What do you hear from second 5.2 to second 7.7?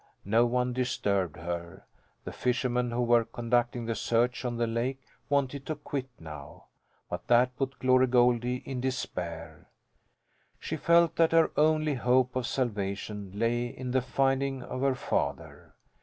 wanted to quit now. But that